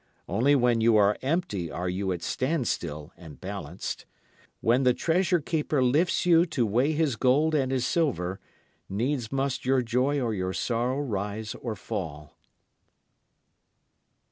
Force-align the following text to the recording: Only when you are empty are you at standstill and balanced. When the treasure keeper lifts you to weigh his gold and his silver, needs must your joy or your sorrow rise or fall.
Only 0.27 0.55
when 0.55 0.81
you 0.81 0.95
are 0.97 1.15
empty 1.21 1.69
are 1.69 1.87
you 1.87 2.11
at 2.11 2.23
standstill 2.23 3.13
and 3.15 3.39
balanced. 3.39 4.07
When 4.59 4.81
the 4.81 4.95
treasure 4.95 5.39
keeper 5.39 5.83
lifts 5.83 6.25
you 6.25 6.47
to 6.47 6.65
weigh 6.65 6.93
his 6.93 7.15
gold 7.15 7.53
and 7.53 7.71
his 7.71 7.85
silver, 7.85 8.39
needs 8.89 9.31
must 9.31 9.63
your 9.63 9.83
joy 9.83 10.19
or 10.19 10.33
your 10.33 10.53
sorrow 10.53 10.99
rise 10.99 11.53
or 11.53 11.75
fall. 11.75 12.35